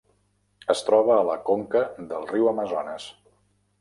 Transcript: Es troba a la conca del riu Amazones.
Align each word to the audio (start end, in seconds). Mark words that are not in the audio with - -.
Es 0.73 0.81
troba 0.87 1.13
a 1.17 1.27
la 1.29 1.37
conca 1.49 1.83
del 2.15 2.27
riu 2.33 2.49
Amazones. 2.53 3.07